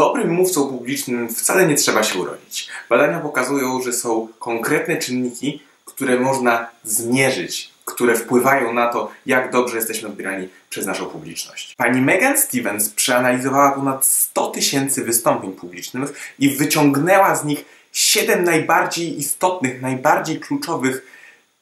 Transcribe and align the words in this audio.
Dobrym 0.00 0.30
mówcą 0.30 0.68
publicznym 0.68 1.28
wcale 1.34 1.66
nie 1.66 1.74
trzeba 1.74 2.02
się 2.02 2.18
urodzić. 2.18 2.68
Badania 2.88 3.20
pokazują, 3.20 3.82
że 3.82 3.92
są 3.92 4.28
konkretne 4.38 4.96
czynniki, 4.96 5.62
które 5.84 6.20
można 6.20 6.66
zmierzyć, 6.84 7.70
które 7.84 8.16
wpływają 8.16 8.72
na 8.72 8.86
to, 8.86 9.10
jak 9.26 9.52
dobrze 9.52 9.76
jesteśmy 9.76 10.08
odbierani 10.08 10.48
przez 10.70 10.86
naszą 10.86 11.06
publiczność. 11.06 11.74
Pani 11.76 12.00
Megan 12.00 12.38
Stevens 12.38 12.88
przeanalizowała 12.88 13.72
ponad 13.72 14.06
100 14.06 14.46
tysięcy 14.46 15.04
wystąpień 15.04 15.52
publicznych 15.52 16.32
i 16.38 16.50
wyciągnęła 16.56 17.34
z 17.34 17.44
nich 17.44 17.64
7 17.92 18.44
najbardziej 18.44 19.18
istotnych, 19.18 19.82
najbardziej 19.82 20.40
kluczowych 20.40 21.06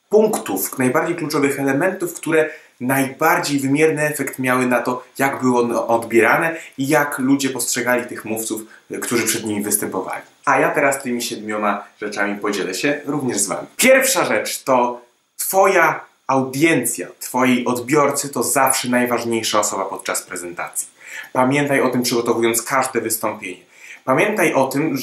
punktów, 0.08 0.78
najbardziej 0.78 1.16
kluczowych 1.16 1.60
elementów, 1.60 2.14
które 2.14 2.50
najbardziej 2.80 3.60
wymierny 3.60 4.02
efekt 4.02 4.38
miały 4.38 4.66
na 4.66 4.80
to, 4.80 5.04
jak 5.18 5.40
było 5.40 5.62
ono 5.62 5.86
odbierane 5.86 6.56
i 6.78 6.88
jak 6.88 7.18
ludzie 7.18 7.50
postrzegali 7.50 8.06
tych 8.06 8.24
mówców, 8.24 8.62
którzy 9.02 9.26
przed 9.26 9.44
nimi 9.44 9.62
występowali. 9.62 10.22
A 10.44 10.60
ja 10.60 10.70
teraz 10.70 11.02
tymi 11.02 11.22
siedmioma 11.22 11.84
rzeczami 12.00 12.38
podzielę 12.38 12.74
się 12.74 13.00
również 13.06 13.38
z 13.38 13.46
Wami. 13.46 13.66
Pierwsza 13.76 14.24
rzecz 14.24 14.62
to 14.62 15.00
Twoja 15.36 16.00
audiencja, 16.26 17.06
Twoi 17.20 17.64
odbiorcy 17.64 18.28
to 18.28 18.42
zawsze 18.42 18.88
najważniejsza 18.88 19.60
osoba 19.60 19.84
podczas 19.84 20.22
prezentacji. 20.22 20.88
Pamiętaj 21.32 21.80
o 21.80 21.88
tym, 21.88 22.02
przygotowując 22.02 22.62
każde 22.62 23.00
wystąpienie. 23.00 23.62
Pamiętaj 24.04 24.54
o 24.54 24.66
tym, 24.66 24.98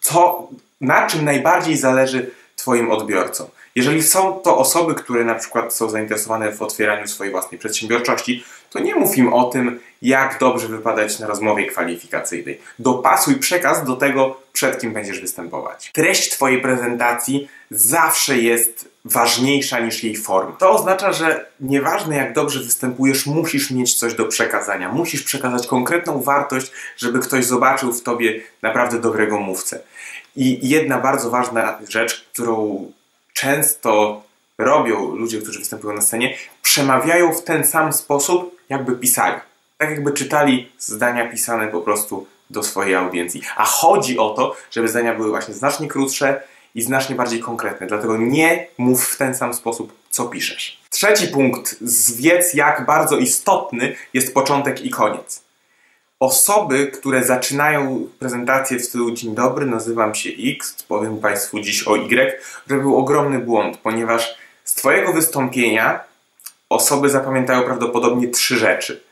co, 0.00 0.48
na 0.80 1.06
czym 1.06 1.24
najbardziej 1.24 1.76
zależy 1.76 2.30
Twoim 2.56 2.90
odbiorcom. 2.90 3.46
Jeżeli 3.74 4.02
są 4.02 4.32
to 4.32 4.58
osoby, 4.58 4.94
które 4.94 5.24
na 5.24 5.34
przykład 5.34 5.74
są 5.74 5.90
zainteresowane 5.90 6.52
w 6.52 6.62
otwieraniu 6.62 7.06
swojej 7.06 7.32
własnej 7.32 7.58
przedsiębiorczości, 7.58 8.44
to 8.70 8.78
nie 8.78 8.94
mów 8.94 9.18
im 9.18 9.32
o 9.32 9.44
tym, 9.44 9.80
jak 10.02 10.38
dobrze 10.40 10.68
wypadać 10.68 11.18
na 11.18 11.26
rozmowie 11.26 11.66
kwalifikacyjnej. 11.66 12.60
Dopasuj 12.78 13.36
przekaz 13.36 13.84
do 13.84 13.96
tego, 13.96 14.40
przed 14.52 14.80
kim 14.80 14.92
będziesz 14.92 15.20
występować. 15.20 15.90
Treść 15.94 16.30
Twojej 16.30 16.60
prezentacji 16.62 17.48
zawsze 17.70 18.38
jest 18.38 18.88
ważniejsza 19.04 19.80
niż 19.80 20.04
jej 20.04 20.16
forma. 20.16 20.52
To 20.52 20.70
oznacza, 20.70 21.12
że 21.12 21.46
nieważne 21.60 22.16
jak 22.16 22.32
dobrze 22.32 22.60
występujesz, 22.60 23.26
musisz 23.26 23.70
mieć 23.70 23.94
coś 23.94 24.14
do 24.14 24.24
przekazania. 24.24 24.92
Musisz 24.92 25.22
przekazać 25.22 25.66
konkretną 25.66 26.22
wartość, 26.22 26.72
żeby 26.96 27.18
ktoś 27.18 27.44
zobaczył 27.44 27.92
w 27.92 28.02
Tobie 28.02 28.40
naprawdę 28.62 29.00
dobrego 29.00 29.40
mówcę. 29.40 29.80
I 30.36 30.68
jedna 30.68 30.98
bardzo 30.98 31.30
ważna 31.30 31.78
rzecz, 31.88 32.26
którą 32.32 32.86
często 33.40 34.22
robią 34.58 35.16
ludzie, 35.16 35.40
którzy 35.40 35.58
występują 35.58 35.94
na 35.94 36.00
scenie, 36.00 36.36
przemawiają 36.62 37.32
w 37.32 37.42
ten 37.42 37.66
sam 37.66 37.92
sposób, 37.92 38.56
jakby 38.68 38.96
pisali. 38.96 39.40
Tak 39.78 39.90
jakby 39.90 40.12
czytali 40.12 40.72
zdania 40.78 41.28
pisane 41.28 41.68
po 41.68 41.80
prostu 41.80 42.26
do 42.50 42.62
swojej 42.62 42.94
audiencji. 42.94 43.42
A 43.56 43.64
chodzi 43.64 44.18
o 44.18 44.30
to, 44.30 44.56
żeby 44.70 44.88
zdania 44.88 45.14
były 45.14 45.30
właśnie 45.30 45.54
znacznie 45.54 45.88
krótsze 45.88 46.42
i 46.74 46.82
znacznie 46.82 47.16
bardziej 47.16 47.40
konkretne. 47.40 47.86
Dlatego 47.86 48.16
nie 48.16 48.66
mów 48.78 49.08
w 49.08 49.16
ten 49.16 49.34
sam 49.34 49.54
sposób, 49.54 49.92
co 50.10 50.24
piszesz. 50.24 50.80
Trzeci 50.90 51.28
punkt. 51.28 51.76
Zwiedz, 51.80 52.54
jak 52.54 52.86
bardzo 52.86 53.16
istotny 53.16 53.96
jest 54.14 54.34
początek 54.34 54.84
i 54.84 54.90
koniec. 54.90 55.42
Osoby, 56.20 56.86
które 56.86 57.24
zaczynają 57.24 58.08
prezentację 58.18 58.78
w 58.78 58.84
stylu 58.84 59.10
Dzień 59.10 59.34
dobry, 59.34 59.66
nazywam 59.66 60.14
się 60.14 60.30
X, 60.38 60.82
powiem 60.82 61.18
Państwu 61.18 61.60
dziś 61.60 61.88
o 61.88 61.96
Y, 61.96 62.40
to 62.68 62.74
był 62.74 62.96
ogromny 62.96 63.38
błąd, 63.38 63.76
ponieważ 63.76 64.34
z 64.64 64.74
Twojego 64.74 65.12
wystąpienia 65.12 66.00
osoby 66.68 67.10
zapamiętają 67.10 67.62
prawdopodobnie 67.62 68.28
trzy 68.28 68.56
rzeczy. 68.56 69.02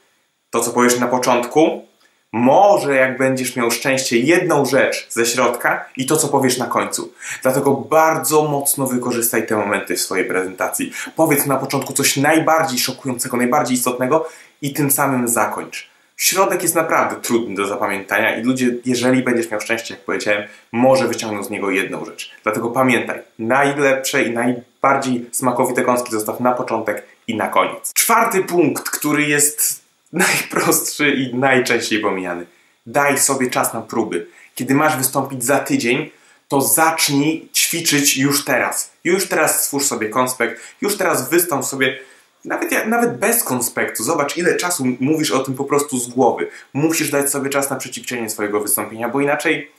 To, 0.50 0.60
co 0.60 0.70
powiesz 0.70 0.98
na 0.98 1.08
początku, 1.08 1.86
może 2.32 2.94
jak 2.94 3.18
będziesz 3.18 3.56
miał 3.56 3.70
szczęście, 3.70 4.18
jedną 4.18 4.64
rzecz 4.64 5.06
ze 5.10 5.26
środka 5.26 5.84
i 5.96 6.06
to, 6.06 6.16
co 6.16 6.28
powiesz 6.28 6.58
na 6.58 6.66
końcu. 6.66 7.12
Dlatego 7.42 7.74
bardzo 7.74 8.42
mocno 8.42 8.86
wykorzystaj 8.86 9.46
te 9.46 9.56
momenty 9.56 9.96
w 9.96 10.00
swojej 10.00 10.24
prezentacji. 10.24 10.92
Powiedz 11.16 11.46
na 11.46 11.56
początku 11.56 11.92
coś 11.92 12.16
najbardziej 12.16 12.78
szokującego, 12.78 13.36
najbardziej 13.36 13.76
istotnego 13.76 14.28
i 14.62 14.72
tym 14.72 14.90
samym 14.90 15.28
zakończ. 15.28 15.87
Środek 16.18 16.62
jest 16.62 16.74
naprawdę 16.74 17.16
trudny 17.16 17.54
do 17.54 17.66
zapamiętania 17.66 18.36
i 18.36 18.42
ludzie, 18.42 18.74
jeżeli 18.84 19.22
będziesz 19.22 19.50
miał 19.50 19.60
szczęście, 19.60 19.94
jak 19.94 20.04
powiedziałem, 20.04 20.48
może 20.72 21.08
wyciągną 21.08 21.44
z 21.44 21.50
niego 21.50 21.70
jedną 21.70 22.04
rzecz. 22.04 22.30
Dlatego 22.42 22.70
pamiętaj, 22.70 23.18
najlepsze 23.38 24.22
i 24.22 24.30
najbardziej 24.30 25.26
smakowite 25.32 25.82
kąski 25.82 26.12
zostaw 26.12 26.40
na 26.40 26.52
początek 26.52 27.04
i 27.26 27.36
na 27.36 27.48
koniec. 27.48 27.92
Czwarty 27.94 28.44
punkt, 28.44 28.90
który 28.90 29.22
jest 29.22 29.82
najprostszy 30.12 31.10
i 31.10 31.34
najczęściej 31.34 32.00
pomijany. 32.00 32.46
Daj 32.86 33.18
sobie 33.18 33.50
czas 33.50 33.74
na 33.74 33.80
próby. 33.80 34.26
Kiedy 34.54 34.74
masz 34.74 34.96
wystąpić 34.96 35.44
za 35.44 35.58
tydzień, 35.58 36.10
to 36.48 36.60
zacznij 36.60 37.48
ćwiczyć 37.54 38.16
już 38.16 38.44
teraz. 38.44 38.92
Już 39.04 39.28
teraz 39.28 39.64
stwórz 39.64 39.84
sobie 39.84 40.08
konspekt, 40.08 40.62
już 40.80 40.96
teraz 40.96 41.30
wystąp 41.30 41.64
sobie 41.64 41.98
nawet, 42.44 42.86
nawet 42.86 43.18
bez 43.18 43.44
konspektu. 43.44 44.04
Zobacz, 44.04 44.36
ile 44.36 44.56
czasu 44.56 44.84
mówisz 45.00 45.30
o 45.30 45.38
tym 45.38 45.54
po 45.54 45.64
prostu 45.64 45.98
z 45.98 46.08
głowy. 46.08 46.48
Musisz 46.72 47.10
dać 47.10 47.30
sobie 47.30 47.50
czas 47.50 47.70
na 47.70 47.76
przećwiczenie 47.76 48.30
swojego 48.30 48.60
wystąpienia, 48.60 49.08
bo 49.08 49.20
inaczej 49.20 49.70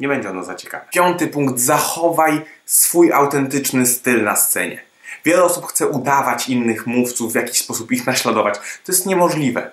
nie 0.00 0.08
będzie 0.08 0.30
ono 0.30 0.44
za 0.44 0.54
ciekawe. 0.54 0.84
Piąty 0.92 1.28
punkt. 1.28 1.58
Zachowaj 1.58 2.40
swój 2.66 3.12
autentyczny 3.12 3.86
styl 3.86 4.24
na 4.24 4.36
scenie. 4.36 4.80
Wiele 5.24 5.44
osób 5.44 5.66
chce 5.66 5.86
udawać 5.86 6.48
innych 6.48 6.86
mówców, 6.86 7.32
w 7.32 7.36
jakiś 7.36 7.58
sposób 7.58 7.92
ich 7.92 8.06
naśladować. 8.06 8.54
To 8.54 8.92
jest 8.92 9.06
niemożliwe. 9.06 9.70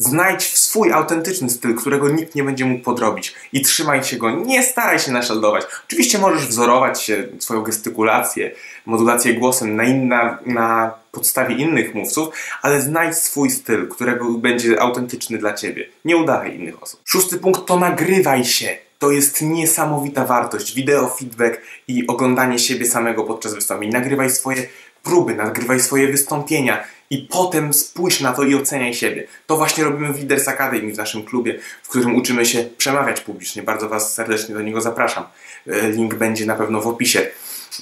Znajdź 0.00 0.58
swój 0.58 0.92
autentyczny 0.92 1.50
styl, 1.50 1.74
którego 1.74 2.08
nikt 2.08 2.34
nie 2.34 2.44
będzie 2.44 2.64
mógł 2.64 2.84
podrobić 2.84 3.34
i 3.52 3.62
trzymaj 3.62 4.04
się 4.04 4.16
go. 4.16 4.30
Nie 4.30 4.62
staraj 4.62 4.98
się 4.98 5.12
naśladować. 5.12 5.66
Oczywiście 5.86 6.18
możesz 6.18 6.46
wzorować 6.46 7.02
się, 7.02 7.28
swoją 7.38 7.62
gestykulację, 7.62 8.50
modulację 8.86 9.34
głosem 9.34 9.76
na, 9.76 9.84
inna, 9.84 10.38
na 10.46 10.94
podstawie 11.12 11.54
innych 11.54 11.94
mówców, 11.94 12.28
ale 12.62 12.80
znajdź 12.80 13.16
swój 13.16 13.50
styl, 13.50 13.88
którego 13.88 14.30
będzie 14.30 14.80
autentyczny 14.80 15.38
dla 15.38 15.54
ciebie. 15.54 15.88
Nie 16.04 16.16
udawaj 16.16 16.56
innych 16.56 16.82
osób. 16.82 17.00
Szósty 17.04 17.38
punkt 17.38 17.66
to 17.66 17.76
nagrywaj 17.76 18.44
się. 18.44 18.76
To 18.98 19.10
jest 19.10 19.42
niesamowita 19.42 20.24
wartość. 20.24 20.74
Wideo, 20.74 21.08
feedback 21.08 21.60
i 21.88 22.06
oglądanie 22.06 22.58
siebie 22.58 22.86
samego 22.86 23.24
podczas 23.24 23.54
wystąpień. 23.54 23.90
Nagrywaj 23.90 24.30
swoje 24.30 24.66
próby, 25.08 25.34
nagrywaj 25.34 25.80
swoje 25.80 26.08
wystąpienia 26.08 26.84
i 27.10 27.18
potem 27.30 27.72
spójrz 27.74 28.20
na 28.20 28.32
to 28.32 28.42
i 28.42 28.54
oceniaj 28.54 28.94
siebie. 28.94 29.26
To 29.46 29.56
właśnie 29.56 29.84
robimy 29.84 30.12
w 30.12 30.18
Leaders 30.18 30.48
Academy 30.48 30.92
w 30.92 30.96
naszym 30.96 31.24
klubie, 31.24 31.58
w 31.82 31.88
którym 31.88 32.16
uczymy 32.16 32.46
się 32.46 32.64
przemawiać 32.76 33.20
publicznie. 33.20 33.62
Bardzo 33.62 33.88
Was 33.88 34.14
serdecznie 34.14 34.54
do 34.54 34.62
niego 34.62 34.80
zapraszam. 34.80 35.24
E, 35.66 35.90
link 35.90 36.14
będzie 36.14 36.46
na 36.46 36.54
pewno 36.54 36.80
w 36.80 36.86
opisie. 36.86 37.26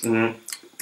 Mm, 0.04 0.34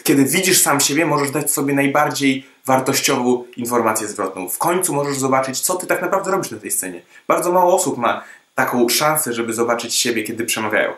kiedy 0.02 0.24
widzisz 0.24 0.62
sam 0.62 0.80
siebie, 0.80 1.06
możesz 1.06 1.30
dać 1.30 1.50
sobie 1.50 1.74
najbardziej 1.74 2.46
wartościową 2.66 3.44
informację 3.56 4.08
zwrotną. 4.08 4.48
W 4.48 4.58
końcu 4.58 4.94
możesz 4.94 5.18
zobaczyć, 5.18 5.60
co 5.60 5.74
Ty 5.74 5.86
tak 5.86 6.02
naprawdę 6.02 6.30
robisz 6.30 6.50
na 6.50 6.58
tej 6.58 6.70
scenie. 6.70 7.00
Bardzo 7.28 7.52
mało 7.52 7.74
osób 7.74 7.98
ma 7.98 8.24
taką 8.54 8.88
szansę, 8.88 9.32
żeby 9.32 9.52
zobaczyć 9.52 9.94
siebie, 9.94 10.22
kiedy 10.22 10.44
przemawiają. 10.44 10.92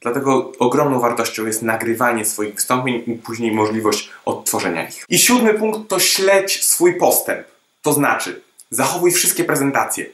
Dlatego 0.00 0.52
ogromną 0.58 1.00
wartością 1.00 1.46
jest 1.46 1.62
nagrywanie 1.62 2.24
swoich 2.24 2.54
wystąpień 2.54 3.02
i 3.06 3.14
później 3.14 3.52
możliwość 3.52 4.10
odtworzenia 4.24 4.88
ich. 4.88 5.04
I 5.08 5.18
siódmy 5.18 5.54
punkt 5.54 5.88
to 5.88 5.98
śledź 5.98 6.64
swój 6.64 6.94
postęp. 6.94 7.46
To 7.82 7.92
znaczy, 7.92 8.42
zachowuj 8.70 9.12
wszystkie 9.12 9.44
prezentacje, 9.44 10.06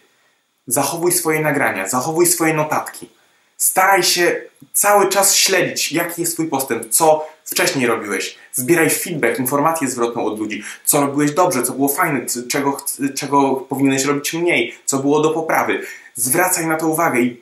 zachowuj 0.66 1.12
swoje 1.12 1.40
nagrania, 1.40 1.88
zachowuj 1.88 2.26
swoje 2.26 2.54
notatki. 2.54 3.08
Staraj 3.56 4.02
się 4.02 4.40
cały 4.72 5.08
czas 5.08 5.34
śledzić, 5.34 5.92
jaki 5.92 6.20
jest 6.20 6.34
Twój 6.34 6.48
postęp, 6.48 6.88
co 6.90 7.26
wcześniej 7.44 7.86
robiłeś. 7.86 8.38
Zbieraj 8.52 8.90
feedback, 8.90 9.38
informację 9.38 9.88
zwrotną 9.88 10.24
od 10.24 10.38
ludzi, 10.38 10.62
co 10.84 11.00
robiłeś 11.00 11.30
dobrze, 11.30 11.62
co 11.62 11.72
było 11.72 11.88
fajne, 11.88 12.26
czego, 12.50 12.84
czego 13.14 13.54
powinieneś 13.54 14.04
robić 14.04 14.32
mniej, 14.32 14.74
co 14.84 14.98
było 14.98 15.20
do 15.20 15.30
poprawy. 15.30 15.82
Zwracaj 16.14 16.66
na 16.66 16.76
to 16.76 16.88
uwagę 16.88 17.20
i 17.20 17.40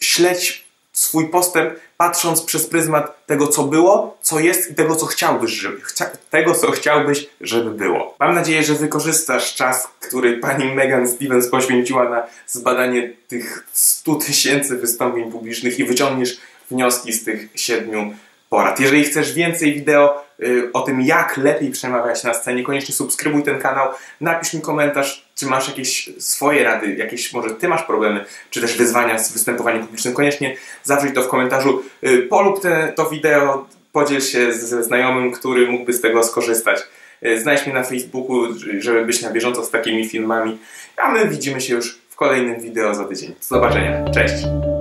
śledź 0.00 0.63
swój 0.94 1.28
postęp, 1.28 1.74
patrząc 1.96 2.42
przez 2.42 2.66
pryzmat 2.66 3.26
tego, 3.26 3.46
co 3.46 3.62
było, 3.64 4.18
co 4.22 4.40
jest 4.40 4.70
i 4.70 4.74
tego, 4.74 4.96
co 4.96 5.06
chciałbyś, 5.06 5.50
żeby, 5.50 5.80
chcia, 5.80 6.10
tego, 6.30 6.54
co 6.54 6.70
chciałbyś, 6.70 7.26
żeby 7.40 7.70
było. 7.70 8.14
Mam 8.20 8.34
nadzieję, 8.34 8.62
że 8.62 8.74
wykorzystasz 8.74 9.54
czas, 9.54 9.88
który 10.00 10.38
pani 10.38 10.74
Megan 10.74 11.08
Stevens 11.08 11.48
poświęciła 11.48 12.08
na 12.08 12.26
zbadanie 12.46 13.12
tych 13.28 13.66
100 13.72 14.14
tysięcy 14.14 14.76
wystąpień 14.76 15.32
publicznych 15.32 15.78
i 15.78 15.84
wyciągniesz 15.84 16.36
wnioski 16.70 17.12
z 17.12 17.24
tych 17.24 17.48
siedmiu 17.54 18.14
porad. 18.50 18.80
Jeżeli 18.80 19.04
chcesz 19.04 19.32
więcej 19.32 19.74
wideo 19.74 20.23
o 20.72 20.82
tym, 20.82 21.00
jak 21.00 21.36
lepiej 21.36 21.70
przemawiać 21.70 22.24
na 22.24 22.34
scenie, 22.34 22.62
koniecznie 22.62 22.94
subskrybuj 22.94 23.42
ten 23.42 23.58
kanał, 23.58 23.88
napisz 24.20 24.54
mi 24.54 24.60
komentarz, 24.60 25.28
czy 25.34 25.46
masz 25.46 25.68
jakieś 25.68 26.10
swoje 26.18 26.64
rady, 26.64 26.94
jakieś 26.94 27.32
może 27.32 27.50
ty 27.50 27.68
masz 27.68 27.82
problemy, 27.82 28.24
czy 28.50 28.60
też 28.60 28.76
wyzwania 28.76 29.18
z 29.18 29.32
występowaniem 29.32 29.82
publicznym. 29.82 30.14
Koniecznie 30.14 30.56
zawrzyj 30.82 31.12
to 31.12 31.22
w 31.22 31.28
komentarzu, 31.28 31.82
y, 32.04 32.22
polub 32.22 32.62
te, 32.62 32.92
to 32.96 33.10
wideo, 33.10 33.66
podziel 33.92 34.20
się 34.20 34.52
ze 34.52 34.84
znajomym, 34.84 35.32
który 35.32 35.66
mógłby 35.66 35.92
z 35.92 36.00
tego 36.00 36.22
skorzystać. 36.22 36.82
Y, 37.26 37.40
znajdź 37.40 37.66
mnie 37.66 37.74
na 37.74 37.82
Facebooku, 37.82 38.46
żeby 38.78 39.04
być 39.04 39.22
na 39.22 39.30
bieżąco 39.30 39.64
z 39.64 39.70
takimi 39.70 40.08
filmami, 40.08 40.58
a 40.96 41.12
my 41.12 41.28
widzimy 41.28 41.60
się 41.60 41.74
już 41.74 41.98
w 42.08 42.16
kolejnym 42.16 42.60
wideo 42.60 42.94
za 42.94 43.04
tydzień. 43.04 43.28
Do 43.28 43.56
zobaczenia. 43.56 44.04
Cześć! 44.10 44.73